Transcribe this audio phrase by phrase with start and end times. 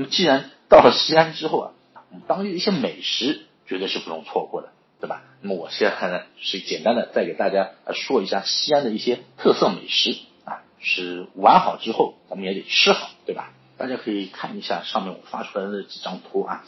[0.00, 1.72] 那么既然到了西安之后啊，
[2.10, 5.20] 我们当地的一些美食绝对是不容错过的，对吧？
[5.42, 10.16] 那么我现在呢，是简单的再给大家说一下西安的一些特色美食
[10.46, 13.52] 啊，是玩好之后咱们也得吃好，对吧？
[13.76, 16.64] 大家可以看一下上面我发出来的几张图啊。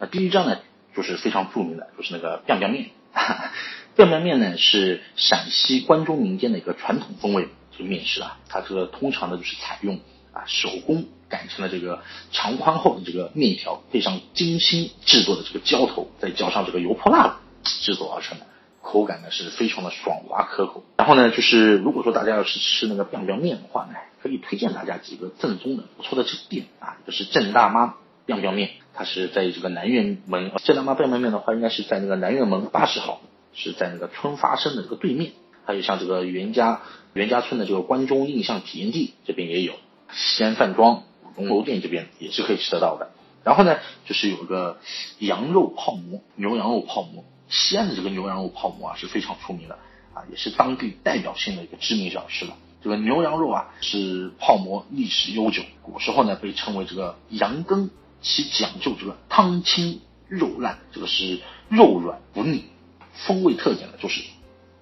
[0.00, 0.58] 那第一张呢，
[0.96, 2.90] 就是非常著名的，就是那个 biang biang 面。
[4.24, 10.00] 面呢是陕西关中民间的一个传统风味这个面食啊，它这个通常呢就是采用
[10.32, 18.46] 啊手工擀成了这个长宽厚的这个面条，配上精心制作的这个浇头，再浇上这个油泼辣子制作而成的，
[18.82, 20.84] 口感呢是非常的爽滑可口。
[20.98, 23.94] 然后呢，就是如果说大家要是吃那个 biang biang 面的话呢。
[24.22, 30.52] 可以推荐大家几个正宗的不错的这个店啊，就是郑大妈 biang biang 面，它是在这个南苑门。
[30.62, 33.20] 郑大妈 biang biang 面的话，应该是在那个南苑门八十号，
[33.52, 35.32] 是在那个春发生的这个对面。
[35.64, 36.82] 还有像这个袁家
[37.14, 39.72] 袁家村的这个关中印象体验地这边也有，
[40.12, 41.02] 西安饭庄
[41.34, 43.10] 钟楼店这边也是可以吃得到的。
[43.44, 44.78] 然后呢，就是有个
[45.18, 47.24] 羊肉泡馍，牛羊肉泡馍。
[47.48, 49.76] 西安的这个牛羊肉泡馍啊是非常出名的
[50.14, 52.56] 啊，也是当地代表性的一个知名小吃了。
[52.82, 57.90] 这个牛羊肉啊是泡馍历史悠久，古时候呢被称为这个羊羹，
[58.22, 62.64] 其讲究这个汤清肉烂，这个是肉软不腻，
[63.12, 64.22] 风味特点呢就是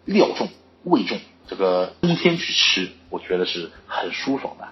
[0.05, 0.49] 料重
[0.85, 4.69] 味重，这个冬天去吃我觉得是很舒爽的。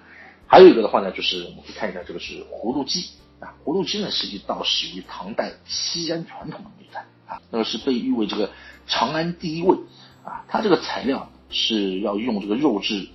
[0.49, 8.51] 还有一个的话呢，就是我们可以看一下这个是葫芦鸡啊，葫芦鸡呢实际到始于唐代西安传统的美菜啊，那个是被誉为这个
[8.89, 9.77] 长安第一味
[10.25, 13.11] 啊，它这个材料是要用这个肉质。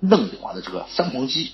[0.00, 1.50] 嫩滑的这个三黄鸡，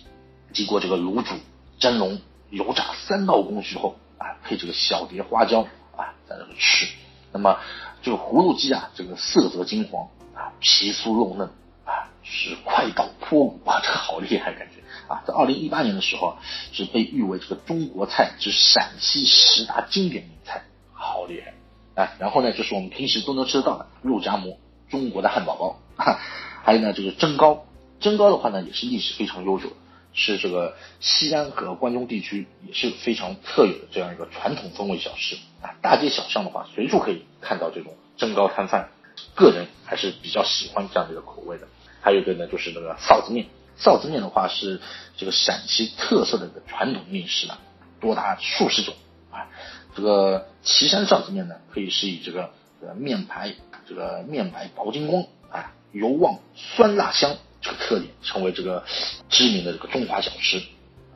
[0.53, 1.35] 经过这个卤煮、
[1.79, 5.63] 蒸笼、油炸三道工序后啊，配这个小碟花椒
[5.97, 6.87] 啊，在这个吃。
[7.33, 7.59] 那么
[8.03, 11.49] 这个葫芦鸡啊，这个色泽金黄啊，皮酥肉嫩，
[12.25, 14.81] 是快刀脱骨啊，这个好厉害感觉
[15.13, 15.23] 啊！
[15.27, 16.37] 在二零一八年的时候，
[16.73, 22.13] 是被誉为这个中国菜之陕西十大经典名菜，好厉害啊！
[22.19, 25.79] 然后呢，就是我们平时都能吃得到的肉夹馍、中国的汉堡包，
[26.65, 27.67] 还有呢，就是蒸糕。
[28.01, 29.73] 蒸糕的话呢，也是历史非常悠久，
[30.15, 35.77] 是这个西安和关中地区也是非常特有的这样一个传统风味小吃啊。
[35.83, 38.89] 大街小巷的话，随处可以看到这种蒸糕摊贩，
[39.35, 41.69] 个人还是比较喜欢这样的一个口味的。
[42.05, 43.47] 还有一个呢，就是那个臊子面，
[43.81, 44.81] 臊子面的话是
[45.17, 47.59] 这个陕西特色的传统面食啊，
[47.99, 48.95] 多达数十种
[49.33, 49.49] 啊。
[49.97, 52.51] 这个岐山臊子面呢，可以是以这个
[52.97, 53.55] 面排
[53.89, 57.37] 这个面白薄金光啊，油旺酸辣香。
[57.63, 58.85] 这个特点成为这个
[59.31, 60.63] 知名的这个中华小吃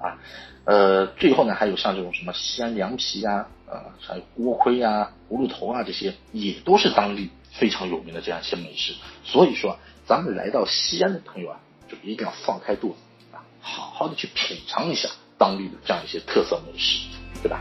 [0.00, 0.16] 啊，
[0.64, 8.94] 呃，最后呢还有像这种什么西安凉皮呀，呃，还有锅盔啊、葫芦头啊这些，也都是当地非常有名的这样一些美食。
[9.24, 12.96] 所以说，咱们来到西安的朋友啊，就一定要放开肚子
[13.36, 17.06] 啊，好好的去品尝一下当地的这样一些特色美食，
[17.42, 17.60] 对吧？